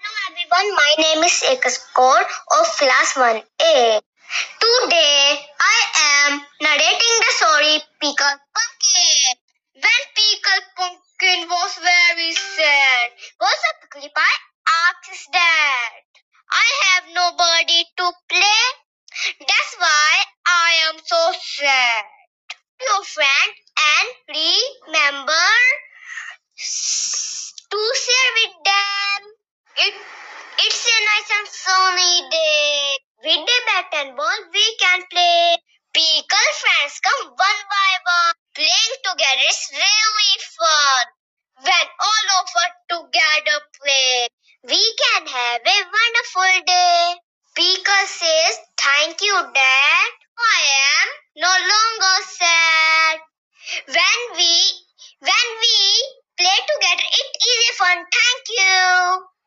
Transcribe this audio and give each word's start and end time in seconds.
Hello 0.00 0.20
everyone, 0.32 0.68
my 0.80 0.92
name 0.96 1.22
is 1.28 1.44
Ekaskor 1.44 2.20
of 2.56 2.66
class 2.80 3.12
1A. 3.20 4.00
Today 4.64 5.44
I 5.60 5.80
am 6.00 6.40
narrating 6.56 7.16
the 7.20 7.32
story 7.36 7.76
Pickle 8.00 8.36
Pumpkin. 8.56 9.36
When 9.76 10.02
Pickle 10.16 10.62
Pumpkin 10.72 11.40
was 11.52 11.72
very 11.84 12.32
sad, 12.32 13.08
was 13.44 13.60
a 13.60 14.08
pie 14.08 14.40
asked 14.88 15.10
his 15.12 15.24
dad, 15.32 16.00
I 16.48 16.68
have 16.88 17.04
nobody 17.12 17.84
to 18.00 18.06
play. 18.32 18.64
That's 19.36 19.74
why 19.76 20.24
I 20.46 20.70
am 20.88 20.96
so 21.04 21.32
sad. 21.44 22.04
Your 22.88 23.04
friend 23.04 23.52
and 23.76 24.08
remember 24.32 25.48
to 27.70 27.80
share 28.00 28.32
with 28.40 28.56
them. 28.64 29.20
It, 29.80 29.94
it's 30.58 30.84
a 30.84 30.98
nice 31.08 31.19
and 31.38 32.30
day. 32.30 32.98
With 33.22 33.48
a 33.48 33.58
bat 33.66 33.92
and 33.94 34.16
ball, 34.16 34.40
we 34.52 34.76
can 34.80 35.02
play. 35.10 35.56
Pickle 35.92 36.52
friends 36.60 37.00
come 37.00 37.28
one 37.28 37.62
by 37.70 37.92
one. 38.04 38.34
Playing 38.54 38.96
together 39.04 39.46
is 39.48 39.70
really 39.72 40.34
fun. 40.58 41.04
When 41.62 41.86
all 42.00 42.26
of 42.40 42.48
us 42.62 42.74
together 42.88 43.58
play, 43.82 44.28
we 44.64 44.80
can 45.02 45.26
have 45.26 45.60
a 45.60 45.78
wonderful 45.84 46.64
day. 46.66 47.14
Pickle 47.54 48.06
says, 48.06 48.56
Thank 48.78 49.20
you, 49.22 49.34
Dad. 49.34 50.10
I 50.38 50.60
am 50.96 51.08
no 51.36 51.52
longer 51.52 52.16
sad. 52.26 53.20
When 53.86 54.20
we 54.36 54.52
when 55.20 55.48
we 55.60 55.76
play 56.38 56.58
together, 56.70 57.08
it 57.12 57.30
is 57.44 57.70
a 57.70 57.74
fun. 57.76 57.98
Thank 57.98 58.44
you. 58.48 59.39